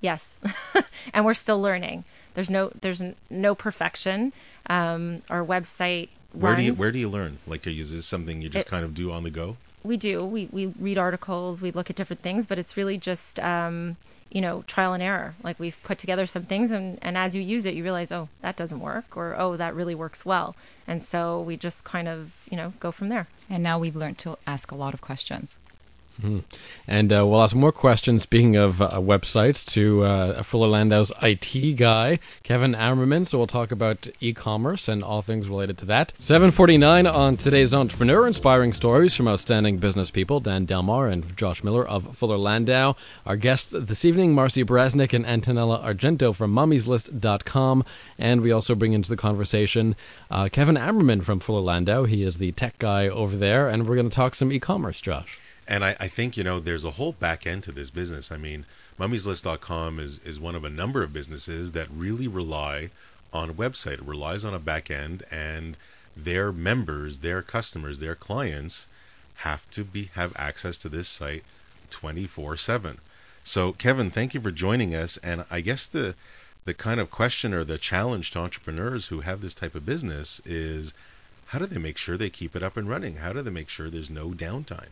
[0.02, 0.38] Yes,
[1.14, 2.04] and we're still learning.
[2.36, 4.34] There's no there's no perfection.
[4.70, 7.40] Um, our website Where do you where do you learn?
[7.48, 9.58] Like, is this something you just It- kind of do on the go?
[9.86, 10.24] We do.
[10.24, 13.98] We we read articles, we look at different things, but it's really just um,
[14.32, 15.36] you know trial and error.
[15.44, 18.30] Like we've put together some things, and and as you use it, you realize, oh,
[18.42, 20.56] that doesn't work, or oh, that really works well,
[20.88, 23.28] and so we just kind of you know go from there.
[23.50, 25.58] And now we've learned to ask a lot of questions.
[26.88, 28.24] And uh, we'll ask more questions.
[28.24, 33.26] Speaking of uh, websites, to uh, Fuller Landau's IT guy, Kevin Ammerman.
[33.26, 36.14] So we'll talk about e-commerce and all things related to that.
[36.20, 40.40] 7:49 on today's Entrepreneur, inspiring stories from outstanding business people.
[40.40, 42.96] Dan Delmar and Josh Miller of Fuller Landau.
[43.26, 47.84] Our guests this evening, Marcy Brasnik and Antonella Argento from Mummy'sList.com.
[48.18, 49.96] And we also bring into the conversation
[50.32, 52.06] uh, Kevin Ammerman from Fuller Landau.
[52.06, 55.40] He is the tech guy over there, and we're going to talk some e-commerce, Josh.
[55.68, 58.32] And I, I think, you know, there's a whole back end to this business.
[58.32, 58.66] I mean,
[59.00, 62.92] mummieslist.com is, is one of a number of businesses that really rely
[63.34, 63.94] on a website.
[63.94, 65.76] It relies on a back end and
[66.16, 68.88] their members, their customers, their clients
[69.40, 71.44] have to be have access to this site
[71.90, 72.98] 24/7.
[73.44, 76.16] So Kevin, thank you for joining us and I guess the
[76.64, 80.42] the kind of question or the challenge to entrepreneurs who have this type of business
[80.46, 80.94] is
[81.48, 83.18] how do they make sure they keep it up and running?
[83.18, 84.90] How do they make sure there's no downtime?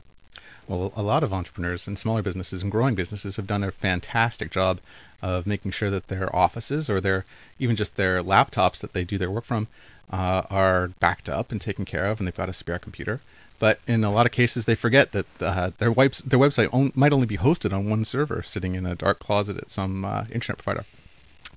[0.67, 4.49] Well, a lot of entrepreneurs and smaller businesses and growing businesses have done a fantastic
[4.49, 4.79] job
[5.21, 7.25] of making sure that their offices or their
[7.59, 9.67] even just their laptops that they do their work from
[10.11, 13.19] uh, are backed up and taken care of, and they've got a spare computer.
[13.59, 16.91] But in a lot of cases, they forget that uh, their wipes, their website on,
[16.95, 20.25] might only be hosted on one server, sitting in a dark closet at some uh,
[20.31, 20.85] internet provider.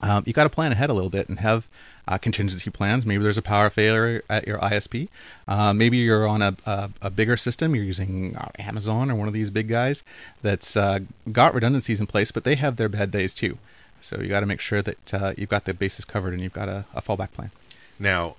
[0.00, 1.66] Um, you got to plan ahead a little bit and have
[2.08, 3.04] uh, contingency plans.
[3.04, 5.08] Maybe there's a power failure at your ISP.
[5.48, 7.74] Uh, maybe you're on a, a, a bigger system.
[7.74, 10.02] You're using uh, Amazon or one of these big guys
[10.42, 11.00] that's uh,
[11.32, 13.58] got redundancies in place, but they have their bad days too.
[14.00, 16.52] So you got to make sure that uh, you've got the bases covered and you've
[16.52, 17.50] got a, a fallback plan.
[17.98, 18.36] Now,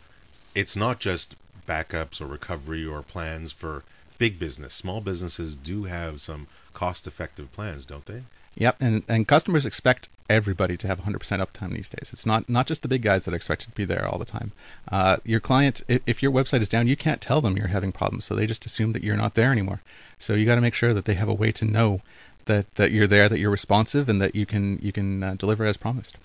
[0.56, 1.36] it's not just
[1.68, 3.84] backups or recovery or plans for
[4.18, 4.74] big business.
[4.74, 8.24] Small businesses do have some cost effective plans, don't they?
[8.58, 12.10] Yep, and, and customers expect everybody to have 100% uptime these days.
[12.12, 14.26] It's not not just the big guys that are expected to be there all the
[14.26, 14.52] time.
[14.92, 17.92] Uh, your client, if, if your website is down, you can't tell them you're having
[17.92, 19.82] problems, so they just assume that you're not there anymore.
[20.18, 22.02] So you got to make sure that they have a way to know
[22.46, 25.66] that, that you're there, that you're responsive, and that you can you can uh, deliver
[25.66, 26.18] as promised.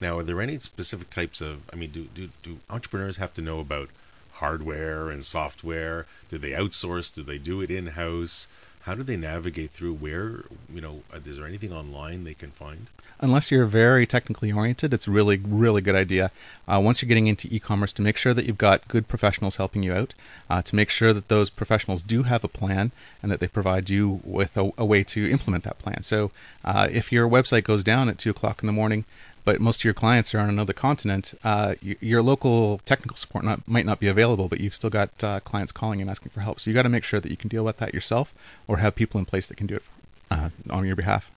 [0.00, 1.62] Now, are there any specific types of?
[1.72, 3.88] I mean, do do do entrepreneurs have to know about
[4.32, 6.06] hardware and software?
[6.28, 7.12] Do they outsource?
[7.12, 8.48] Do they do it in house?
[8.82, 11.02] How do they navigate through where you know?
[11.12, 12.86] uh, Is there anything online they can find?
[13.22, 16.30] unless you're very technically oriented, it's really, really good idea.
[16.66, 19.82] Uh, once you're getting into e-commerce, to make sure that you've got good professionals helping
[19.82, 20.14] you out,
[20.48, 23.90] uh, to make sure that those professionals do have a plan and that they provide
[23.90, 26.02] you with a, a way to implement that plan.
[26.02, 26.30] So,
[26.64, 29.04] uh, if your website goes down at two o'clock in the morning,
[29.44, 33.44] but most of your clients are on another continent, uh, y- your local technical support
[33.44, 36.40] not, might not be available, but you've still got uh, clients calling and asking for
[36.40, 36.60] help.
[36.60, 38.34] So you got to make sure that you can deal with that yourself,
[38.68, 39.82] or have people in place that can do it
[40.30, 41.30] uh, on your behalf.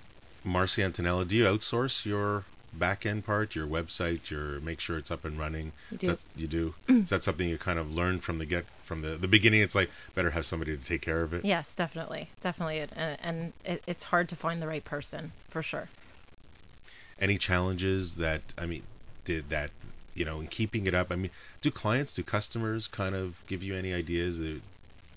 [0.44, 5.12] Marcy Antonella, do you outsource your back end part, your website, your make sure it's
[5.12, 5.72] up and running?
[5.92, 6.08] We Is do.
[6.08, 6.74] that- you do.
[6.90, 9.62] Is that something you kind of learned from the get from the the beginning?
[9.62, 11.46] It's like better have somebody to take care of it.
[11.46, 15.88] Yes, definitely, definitely, and, and it, it's hard to find the right person for sure.
[17.24, 18.84] Any challenges that I mean,
[19.24, 19.72] did that
[20.14, 21.08] you know in keeping it up?
[21.10, 21.32] I mean,
[21.62, 24.42] do clients, do customers kind of give you any ideas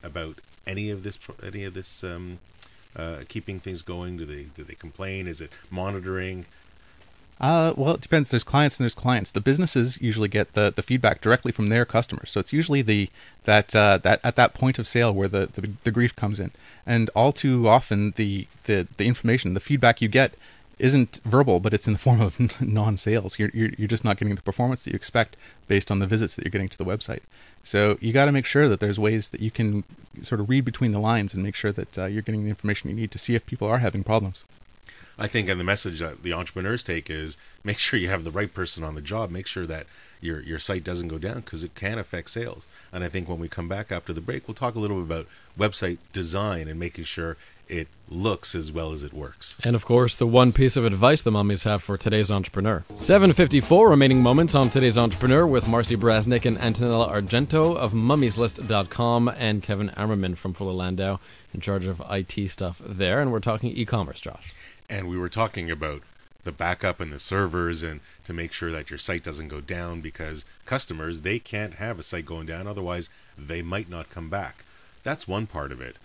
[0.02, 2.38] about any of this, any of this, um,
[2.94, 4.16] uh, keeping things going?
[4.16, 5.26] Do they do they complain?
[5.26, 6.46] Is it monitoring?
[7.38, 8.30] Uh, well, it depends.
[8.30, 9.30] There's clients and there's clients.
[9.30, 13.10] The businesses usually get the, the feedback directly from their customers, so it's usually the
[13.44, 16.50] that uh, that at that point of sale where the, the, the grief comes in,
[16.86, 20.32] and all too often the, the the information, the feedback you get,
[20.78, 23.38] isn't verbal, but it's in the form of non-sales.
[23.38, 25.36] You're, you're you're just not getting the performance that you expect
[25.68, 27.22] based on the visits that you're getting to the website.
[27.64, 29.84] So you got to make sure that there's ways that you can
[30.22, 32.90] sort of read between the lines and make sure that uh, you're getting the information
[32.90, 34.44] you need to see if people are having problems.
[35.18, 38.30] I think, and the message that the entrepreneurs take is make sure you have the
[38.30, 39.30] right person on the job.
[39.30, 39.86] Make sure that
[40.20, 42.66] your your site doesn't go down because it can affect sales.
[42.92, 45.04] And I think when we come back after the break, we'll talk a little bit
[45.04, 45.26] about
[45.58, 49.56] website design and making sure it looks as well as it works.
[49.64, 52.84] And of course, the one piece of advice the mummies have for today's entrepreneur.
[52.94, 59.62] 754 remaining moments on today's entrepreneur with Marcy Brasnick and Antonella Argento of mummieslist.com and
[59.62, 61.18] Kevin Ammerman from Fuller Landau
[61.52, 63.20] in charge of IT stuff there.
[63.20, 64.54] And we're talking e commerce, Josh.
[64.88, 66.02] And we were talking about
[66.44, 70.00] the backup and the servers and to make sure that your site doesn't go down
[70.00, 74.64] because customers they can't have a site going down otherwise they might not come back
[75.02, 75.96] that's one part of it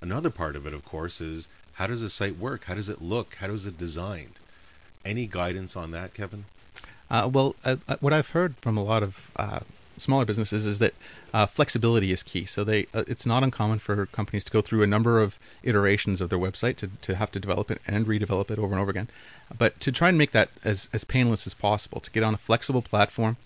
[0.00, 3.00] another part of it of course is how does a site work how does it
[3.02, 4.38] look how is it designed
[5.04, 6.44] any guidance on that kevin
[7.10, 9.60] Uh, well, uh, uh, what I've heard from a lot of uh,
[9.98, 10.94] smaller businesses is that
[11.34, 12.44] uh, flexibility is key.
[12.44, 16.20] So they, uh, it's not uncommon for companies to go through a number of iterations
[16.20, 18.90] of their website to, to have to develop it and redevelop it over and over
[18.92, 19.08] again.
[19.56, 22.38] But to try and make that as, as painless as possible, to get on a
[22.38, 23.36] flexible platform,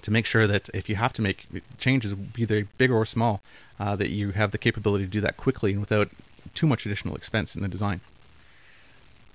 [0.00, 1.46] to make sure that if you have to make
[1.78, 3.40] changes, be they big or small,
[3.78, 6.08] uh, that you have the capability to do that quickly and without
[6.54, 8.00] too much additional expense in the design.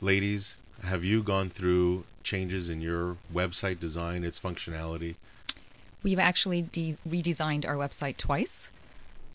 [0.01, 5.15] ladies have you gone through changes in your website design its functionality
[6.03, 8.69] We've actually de- redesigned our website twice,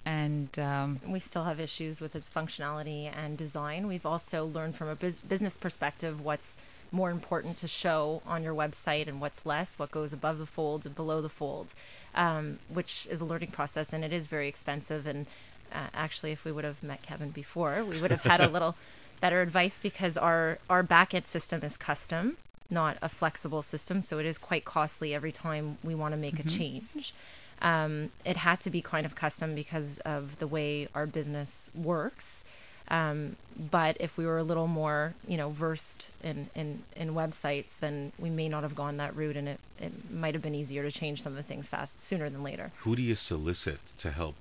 [0.06, 3.88] and um, we still have issues with its functionality and design.
[3.88, 6.56] We've also learned from a bus- business perspective what's
[6.92, 10.86] more important to show on your website and what's less, what goes above the fold
[10.86, 11.72] and below the fold,
[12.14, 15.06] um, which is a learning process and it is very expensive.
[15.06, 15.26] And
[15.72, 18.76] uh, actually, if we would have met Kevin before, we would have had a little
[19.20, 22.36] better advice because our our backend system is custom,
[22.68, 26.38] not a flexible system, so it is quite costly every time we want to make
[26.38, 27.14] a change.
[27.62, 32.44] Um, it had to be kind of custom because of the way our business works.
[32.92, 33.36] Um,
[33.70, 38.12] but if we were a little more, you know, versed in, in, in websites, then
[38.18, 40.92] we may not have gone that route, and it, it might have been easier to
[40.92, 42.70] change some of the things fast sooner than later.
[42.80, 44.34] who do you solicit to help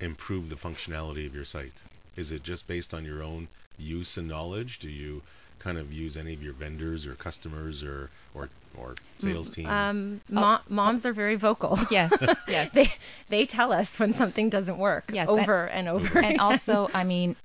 [0.00, 1.82] improve the functionality of your site?
[2.16, 4.78] Is it just based on your own use and knowledge?
[4.78, 5.22] Do you
[5.58, 9.66] kind of use any of your vendors or customers or or, or sales team?
[9.66, 11.78] Um, mo- moms are very vocal.
[11.90, 12.12] yes,
[12.48, 12.92] yes, they
[13.28, 16.18] they tell us when something doesn't work Yes, over and, over.
[16.18, 17.36] and also, I mean,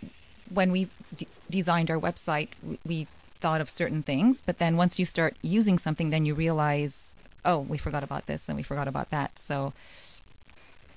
[0.49, 3.07] when we d- designed our website, we, we
[3.39, 7.59] thought of certain things, but then once you start using something, then you realize, oh,
[7.59, 9.37] we forgot about this and we forgot about that.
[9.37, 9.73] So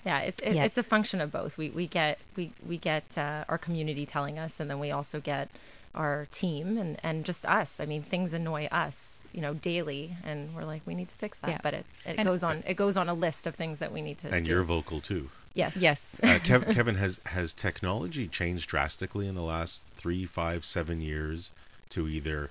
[0.04, 0.66] Yeah, it's it, Yes.
[0.66, 1.58] it's a function of both.
[1.58, 5.20] We we get we we get uh, our community telling us, and then we also
[5.20, 5.48] get
[5.94, 7.80] our team and and just us.
[7.80, 11.40] I mean, things annoy us, you know, daily, and we're like, we need to fix
[11.40, 11.50] that.
[11.50, 11.58] Yeah.
[11.62, 14.00] But it, it And- goes on it goes on a list of things that we
[14.00, 14.28] need to.
[14.32, 14.52] and do.
[14.52, 15.28] you're vocal too.
[15.59, 20.64] Yes yes, Uh, Kev, Kevin, has has technology changed drastically in the last three, five,
[20.64, 21.51] seven years
[21.90, 22.51] to either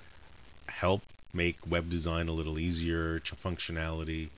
[0.68, 1.02] help
[1.34, 4.30] make web design a little easier, ch- functionality?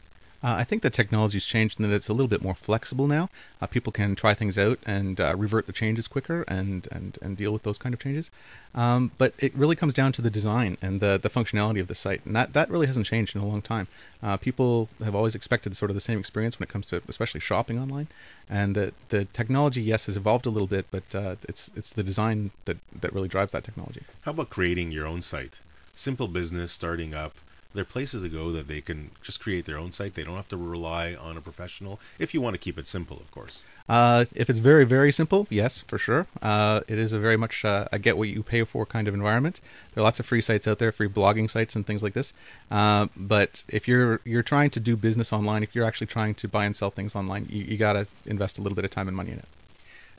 [0.42, 3.30] Uh, I think the technology's changed in that it's a little bit more flexible now.
[3.62, 7.36] Uh, people can try things out and uh, revert the changes quicker and, and, and
[7.36, 8.32] deal with those kind of changes.
[8.74, 11.96] Um, but it really comes down to the design and the, the functionality of the
[11.96, 12.26] site.
[12.26, 13.88] And that, that really hasn't changed in a long time.
[14.24, 17.42] Uh, people have always expected sort of the same experience when it comes to especially
[17.42, 18.08] shopping online.
[18.50, 22.04] And the, the technology, yes, has evolved a little bit, but uh, it's, it's the
[22.04, 24.04] design that, that really drives that technology.
[24.22, 25.60] How about creating your own site?
[25.94, 27.36] Simple business starting up.
[27.72, 30.16] There are places to go that they can just create their own site.
[30.16, 32.00] They don't have to rely on a professional.
[32.18, 33.62] If you want to keep it simple, of course.
[33.88, 36.26] Uh, if it's very, very simple, yes, for sure.
[36.42, 39.14] Uh, it is a very much uh, a get what you pay for kind of
[39.14, 39.62] environment.
[39.94, 42.34] There are lots of free sites out there, free blogging sites and things like this.
[42.72, 46.48] Uh, but if you're you're trying to do business online, if you're actually trying to
[46.48, 49.08] buy and sell things online, you, you got to invest a little bit of time
[49.08, 49.48] and money in it.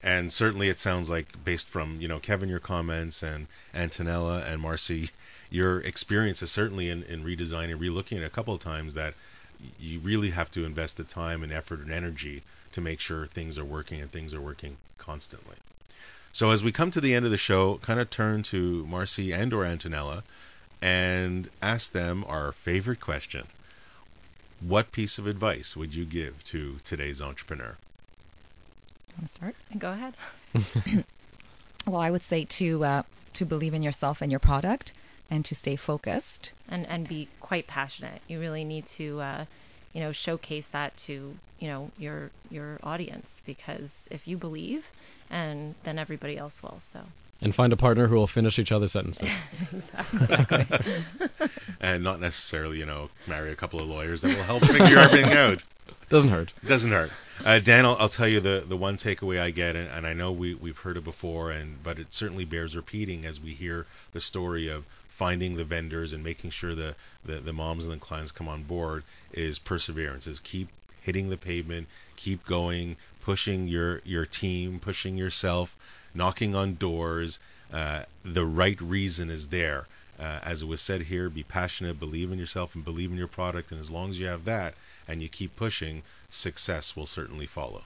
[0.02, 4.62] And certainly, it sounds like based from you know Kevin, your comments, and Antonella and
[4.62, 5.10] Marcy,
[5.50, 9.14] your experience is certainly in, in redesigning, relooking it a couple of times that
[9.78, 13.58] you really have to invest the time and effort and energy to make sure things
[13.58, 15.56] are working and things are working constantly.
[16.32, 19.32] So as we come to the end of the show, kind of turn to Marcy
[19.32, 20.22] and or Antonella
[20.80, 23.48] and ask them our favorite question.
[24.60, 27.76] What piece of advice would you give to today's entrepreneur?
[29.20, 29.54] want to start?
[29.78, 31.04] Go ahead.
[31.86, 33.02] Well, I would say to uh,
[33.32, 34.92] to believe in yourself and your product,
[35.30, 36.52] and to stay focused.
[36.68, 38.20] and and be quite passionate.
[38.28, 39.44] You really need to, uh,
[39.92, 44.90] you know, showcase that to you know your your audience because if you believe,
[45.30, 46.78] and then everybody else will.
[46.80, 47.00] So
[47.42, 49.28] And find a partner who will finish each other's sentences.
[51.80, 55.32] and not necessarily, you know, marry a couple of lawyers that will help figure everything
[55.46, 55.64] out.
[56.08, 56.52] Doesn't hurt.
[56.66, 57.10] Doesn't hurt.
[57.44, 60.12] Uh, Dan, I'll, I'll tell you the, the one takeaway I get, and, and I
[60.12, 63.86] know we, we've heard it before, and but it certainly bears repeating as we hear
[64.12, 64.84] the story of
[65.20, 68.62] finding the vendors and making sure the, the, the moms and the clients come on
[68.62, 69.04] board
[69.34, 70.68] is perseverance, is keep
[71.02, 75.76] hitting the pavement, keep going, pushing your, your team, pushing yourself,
[76.14, 77.38] knocking on doors.
[77.70, 79.86] Uh, the right reason is there.
[80.18, 83.28] Uh, as it was said here, be passionate, believe in yourself, and believe in your
[83.28, 83.70] product.
[83.70, 84.72] And as long as you have that
[85.06, 87.82] and you keep pushing, success will certainly follow.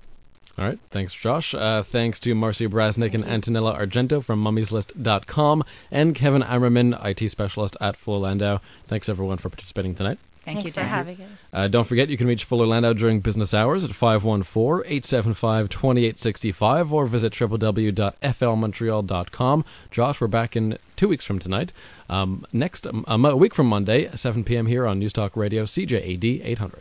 [0.57, 0.79] All right.
[0.91, 1.53] Thanks, Josh.
[1.55, 7.77] Uh, thanks to Marcia Brasnick and Antonella Argento from mummieslist.com and Kevin Ammerman, IT specialist
[7.81, 8.61] at Fuller Landau.
[8.87, 10.19] Thanks, everyone, for participating tonight.
[10.45, 10.89] Thank Thanks you, for Dan.
[10.91, 11.45] having us.
[11.55, 16.93] Uh, don't forget, you can reach Fuller Landau during business hours at 514 875 2865
[16.93, 19.65] or visit www.flmontreal.com.
[19.91, 21.73] Josh, we're back in two weeks from tonight.
[22.11, 24.67] Um, next, um, a week from Monday, 7 p.m.
[24.67, 26.73] here on News Talk Radio, CJAD 800.